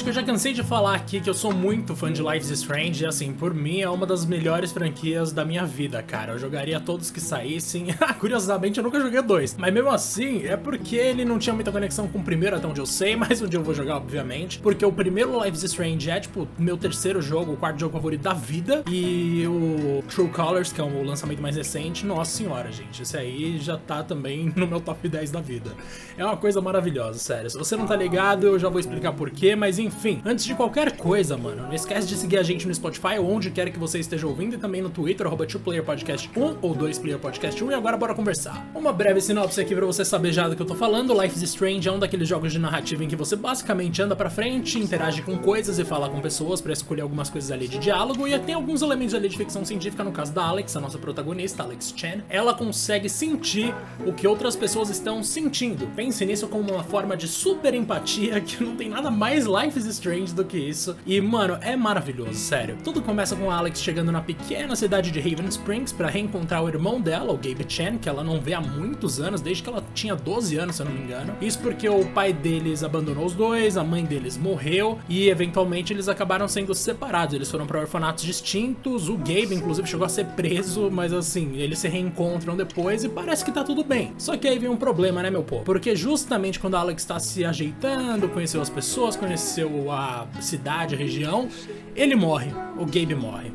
[0.00, 2.38] acho que eu já cansei de falar aqui que eu sou muito fã de Life
[2.38, 6.32] is Strange e assim, por mim é uma das melhores franquias da minha vida, cara.
[6.32, 7.88] Eu jogaria todos que saíssem.
[8.18, 9.54] Curiosamente, eu nunca joguei dois.
[9.58, 12.80] Mas mesmo assim, é porque ele não tinha muita conexão com o primeiro, até onde
[12.80, 14.58] eu sei, mas dia eu vou jogar, obviamente.
[14.60, 18.22] Porque o primeiro Life is Strange é, tipo, meu terceiro jogo, o quarto jogo favorito
[18.22, 18.82] da vida.
[18.90, 23.02] E o True Colors, que é o lançamento mais recente, nossa senhora, gente.
[23.02, 25.72] Esse aí já tá também no meu top 10 da vida.
[26.16, 27.50] É uma coisa maravilhosa, sério.
[27.50, 29.89] Se você não tá ligado, eu já vou explicar porquê, mas enfim,
[30.24, 33.50] antes de qualquer coisa, mano, não esquece de seguir a gente no Spotify ou onde
[33.50, 37.96] quer que você esteja ouvindo e também no Twitter, arroba 2playerpodcast1 ou 2playerpodcast1 e agora
[37.96, 38.66] bora conversar.
[38.74, 41.18] Uma breve sinopse aqui pra você saber já do que eu tô falando.
[41.20, 44.30] Life is Strange é um daqueles jogos de narrativa em que você basicamente anda pra
[44.30, 48.26] frente, interage com coisas e fala com pessoas para escolher algumas coisas ali de diálogo
[48.26, 51.62] e tem alguns elementos ali de ficção científica, no caso da Alex, a nossa protagonista,
[51.62, 52.22] Alex Chen.
[52.28, 53.74] Ela consegue sentir
[54.06, 55.86] o que outras pessoas estão sentindo.
[55.94, 59.86] Pense nisso como uma forma de super empatia que não tem nada mais Life is
[59.86, 60.96] Strange do que isso.
[61.06, 62.76] E, mano, é maravilhoso, sério.
[62.82, 67.00] Tudo começa com Alex chegando na pequena cidade de Haven Springs para reencontrar o irmão
[67.00, 70.14] dela, o Gabe Chen, que ela não vê há muitos anos, desde que ela tinha
[70.14, 71.34] 12 anos, se eu não me engano.
[71.40, 76.08] Isso porque o pai deles abandonou os dois, a mãe deles morreu e eventualmente eles
[76.08, 77.34] acabaram sendo separados.
[77.34, 79.08] Eles foram para orfanatos distintos.
[79.08, 83.44] O Gabe, inclusive, chegou a ser preso, mas assim, eles se reencontram depois e parece
[83.44, 84.12] que tá tudo bem.
[84.18, 85.64] Só que aí vem um problema, né, meu povo?
[85.64, 90.98] Porque justamente quando a Alex tá se ajeitando, conheceu as pessoas, conheceu a cidade, a
[90.98, 91.48] região,
[91.94, 92.50] ele morre.
[92.78, 93.52] O Gabe morre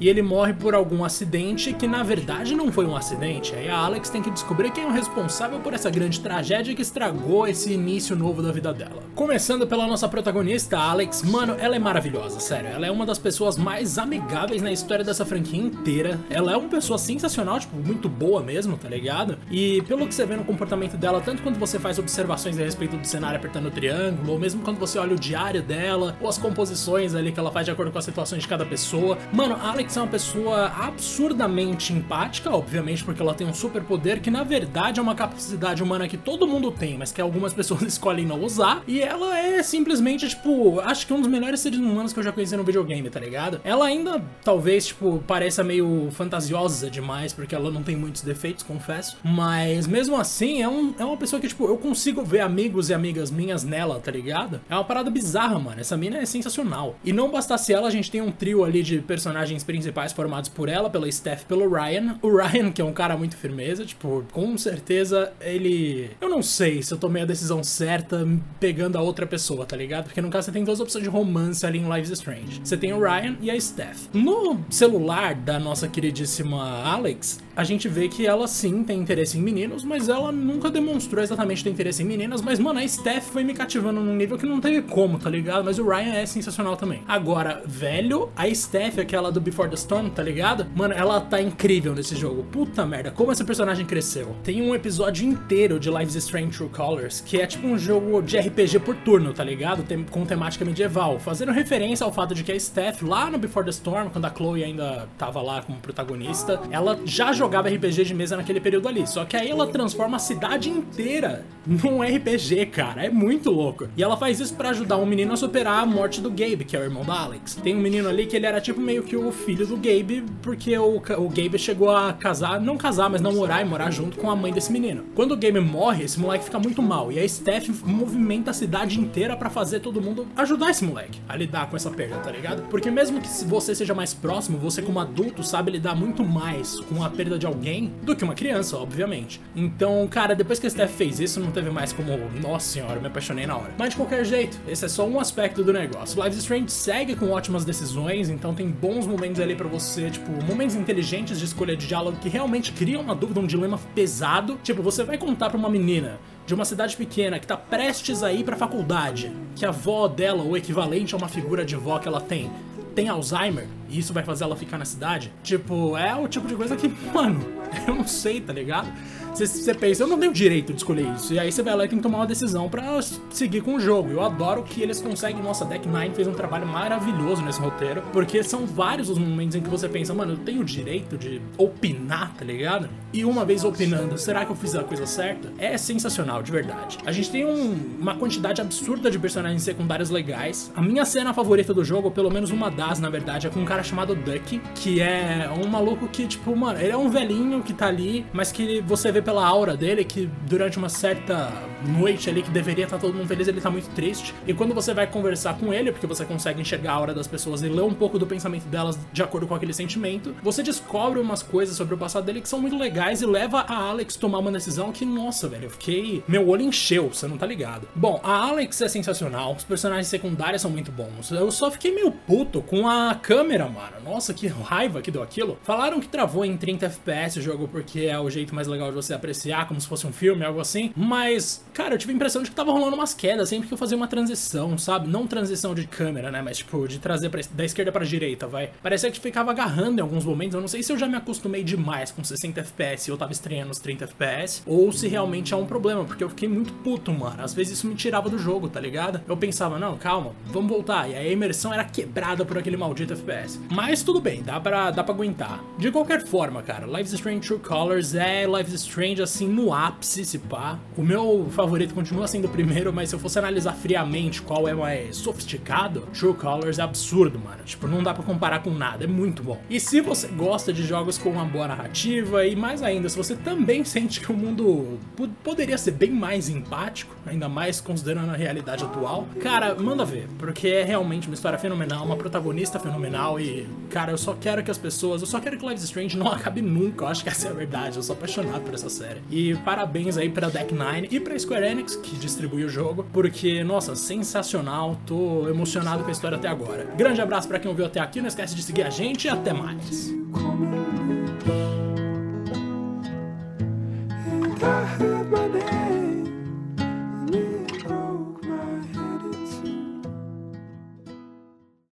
[0.00, 3.54] e ele morre por algum acidente que na verdade não foi um acidente.
[3.54, 6.82] Aí a Alex tem que descobrir quem é o responsável por essa grande tragédia que
[6.82, 9.02] estragou esse início novo da vida dela.
[9.14, 12.70] Começando pela nossa protagonista, Alex, mano, ela é maravilhosa, sério.
[12.70, 16.18] Ela é uma das pessoas mais amigáveis na história dessa franquia inteira.
[16.30, 19.38] Ela é uma pessoa sensacional, tipo, muito boa mesmo, tá ligado?
[19.50, 22.96] E pelo que você vê no comportamento dela, tanto quando você faz observações a respeito
[22.96, 26.38] do cenário apertando o triângulo, ou mesmo quando você olha o diário dela, ou as
[26.38, 29.18] composições ali que ela faz de acordo com as situações de cada pessoa.
[29.32, 34.44] Mano, Alex É uma pessoa absurdamente empática, obviamente, porque ela tem um superpoder que na
[34.44, 38.40] verdade é uma capacidade humana que todo mundo tem, mas que algumas pessoas escolhem não
[38.44, 38.84] usar.
[38.86, 42.30] E ela é simplesmente, tipo, acho que um dos melhores seres humanos que eu já
[42.30, 43.60] conheci no videogame, tá ligado?
[43.64, 49.16] Ela ainda, talvez, tipo, pareça meio fantasiosa demais, porque ela não tem muitos defeitos, confesso.
[49.24, 52.94] Mas mesmo assim, é, um, é uma pessoa que, tipo, eu consigo ver amigos e
[52.94, 54.60] amigas minhas nela, tá ligado?
[54.70, 55.80] É uma parada bizarra, mano.
[55.80, 56.96] Essa mina é sensacional.
[57.04, 60.48] E não bastasse ela, a gente tem um trio ali de personagens principais principais formados
[60.48, 62.18] por ela, pela Steph pelo Ryan.
[62.20, 66.10] O Ryan, que é um cara muito firmeza, tipo, com certeza ele.
[66.20, 68.26] Eu não sei se eu tomei a decisão certa
[68.58, 70.04] pegando a outra pessoa, tá ligado?
[70.04, 72.60] Porque no caso você tem duas opções de romance ali em Lives Strange.
[72.62, 74.08] Você tem o Ryan e a Steph.
[74.12, 79.42] No celular da nossa queridíssima Alex, a gente vê que ela sim tem interesse em
[79.42, 82.42] meninos, mas ela nunca demonstrou exatamente ter interesse em meninas.
[82.42, 85.64] Mas, mano, a Steph foi me cativando num nível que não teve como, tá ligado?
[85.64, 87.02] Mas o Ryan é sensacional também.
[87.06, 90.66] Agora, velho, a Steph, aquela do Before the Storm, tá ligado?
[90.74, 92.44] Mano, ela tá incrível nesse jogo.
[92.44, 94.36] Puta merda, como essa personagem cresceu.
[94.42, 98.38] Tem um episódio inteiro de Lives Strange True Colors, que é tipo um jogo de
[98.38, 99.82] RPG por turno, tá ligado?
[99.82, 103.64] Tem, com temática medieval, fazendo referência ao fato de que a Steph, lá no Before
[103.64, 108.14] the Storm, quando a Chloe ainda tava lá como protagonista, ela já jogava RPG de
[108.14, 109.06] mesa naquele período ali.
[109.06, 113.04] Só que aí ela transforma a cidade inteira num RPG, cara.
[113.04, 113.88] É muito louco.
[113.96, 116.76] E ela faz isso para ajudar um menino a superar a morte do Gabe, que
[116.76, 117.54] é o irmão da Alex.
[117.56, 120.76] Tem um menino ali que ele era tipo meio que o filho do Gabe, porque
[120.76, 124.36] o, o Gabe chegou a casar, não casar, mas namorar e morar junto com a
[124.36, 125.04] mãe desse menino.
[125.14, 127.10] Quando o Gabe morre, esse moleque fica muito mal.
[127.12, 131.36] E a Steph movimenta a cidade inteira para fazer todo mundo ajudar esse moleque a
[131.36, 132.62] lidar com essa perda, tá ligado?
[132.68, 137.02] Porque mesmo que você seja mais próximo, você como adulto sabe lidar muito mais com
[137.02, 139.40] a perda de alguém do que uma criança, obviamente.
[139.54, 143.06] Então, cara, depois que a Steph fez isso, não teve mais como, nossa senhora, me
[143.06, 143.72] apaixonei na hora.
[143.78, 146.18] Mas de qualquer jeito, esse é só um aspecto do negócio.
[146.18, 150.74] Live Strange segue com ótimas decisões, então tem bons momentos ali para você, tipo, momentos
[150.74, 154.58] inteligentes de escolha de diálogo que realmente criam uma dúvida, um dilema pesado.
[154.62, 158.32] Tipo, você vai contar pra uma menina de uma cidade pequena que tá prestes a
[158.32, 162.08] ir pra faculdade, que a avó dela, ou equivalente a uma figura de vó que
[162.08, 162.50] ela tem,
[162.94, 165.32] tem Alzheimer e isso vai fazer ela ficar na cidade.
[165.42, 167.40] Tipo, é o tipo de coisa que, mano,
[167.86, 168.92] eu não sei, tá ligado?
[169.34, 171.32] Você pensa, eu não tenho direito de escolher isso.
[171.32, 173.00] E aí você vai lá e tem que tomar uma decisão para
[173.30, 174.10] seguir com o jogo.
[174.10, 175.40] Eu adoro que eles conseguem.
[175.40, 178.02] Nossa, Deck Nine fez um trabalho maravilhoso nesse roteiro.
[178.12, 181.40] Porque são vários os momentos em que você pensa, mano, eu tenho o direito de
[181.56, 182.88] opinar, tá ligado?
[183.12, 185.52] E uma vez opinando, será que eu fiz a coisa certa?
[185.56, 186.98] É sensacional, de verdade.
[187.06, 190.72] A gente tem um, uma quantidade absurda de personagens secundários legais.
[190.74, 193.60] A minha cena favorita do jogo, ou pelo menos uma das, na verdade, é com
[193.60, 197.08] um cara cara chamado Ducky, que é um maluco que, tipo, mano, ele é um
[197.08, 201.52] velhinho que tá ali, mas que você vê pela aura dele que durante uma certa
[201.86, 204.34] noite ali que deveria estar tá todo mundo feliz, ele tá muito triste.
[204.46, 207.62] E quando você vai conversar com ele, porque você consegue enxergar a aura das pessoas
[207.62, 211.42] e ler um pouco do pensamento delas de acordo com aquele sentimento, você descobre umas
[211.42, 214.50] coisas sobre o passado dele que são muito legais e leva a Alex tomar uma
[214.50, 216.24] decisão que, nossa, velho, eu fiquei.
[216.26, 217.88] Meu olho encheu, você não tá ligado.
[217.94, 221.30] Bom, a Alex é sensacional, os personagens secundários são muito bons.
[221.30, 223.96] Eu só fiquei meio puto com a câmera, mano.
[224.04, 225.58] Nossa, que raiva que deu aquilo.
[225.62, 228.94] Falaram que travou em 30 FPS o jogo porque é o jeito mais legal de
[228.94, 230.92] você apreciar, como se fosse um filme, algo assim.
[230.96, 233.78] Mas, cara, eu tive a impressão de que tava rolando umas quedas sempre que eu
[233.78, 235.08] fazia uma transição, sabe?
[235.08, 236.42] Não transição de câmera, né?
[236.42, 238.70] Mas, tipo, de trazer pra, da esquerda pra direita, vai.
[238.82, 240.54] Parecia que ficava agarrando em alguns momentos.
[240.54, 243.32] Eu não sei se eu já me acostumei demais com 60 FPS e eu tava
[243.32, 247.12] estreando os 30 FPS, ou se realmente é um problema, porque eu fiquei muito puto,
[247.12, 247.42] mano.
[247.42, 249.20] Às vezes isso me tirava do jogo, tá ligado?
[249.28, 251.08] Eu pensava, não, calma, vamos voltar.
[251.08, 253.57] E a imersão era quebrada por aquele maldito FPS.
[253.70, 255.62] Mas tudo bem, dá pra, dá pra aguentar.
[255.78, 259.72] De qualquer forma, cara, Life is Strange True Colors é Life is Strange, assim, no
[259.72, 260.78] ápice, se pá.
[260.96, 264.74] O meu favorito continua sendo o primeiro, mas se eu fosse analisar friamente qual é
[264.74, 267.62] mais sofisticado, True Colors é absurdo, mano.
[267.64, 269.60] Tipo, não dá pra comparar com nada, é muito bom.
[269.68, 273.34] E se você gosta de jogos com uma boa narrativa, e mais ainda, se você
[273.34, 274.98] também sente que o mundo
[275.42, 280.68] poderia ser bem mais empático, ainda mais considerando a realidade atual, cara, manda ver, porque
[280.68, 283.47] é realmente uma história fenomenal, uma protagonista fenomenal e,
[283.90, 286.28] cara, eu só quero que as pessoas, eu só quero que Life is Strange não
[286.28, 289.22] acabe nunca, eu acho que essa é a verdade, eu sou apaixonado por essa série.
[289.30, 293.62] E parabéns aí pra Deck Nine e pra Square Enix, que distribui o jogo, porque,
[293.64, 296.84] nossa, sensacional, tô emocionado com a história até agora.
[296.96, 299.52] Grande abraço para quem ouviu até aqui, não esquece de seguir a gente e até
[299.52, 300.12] mais.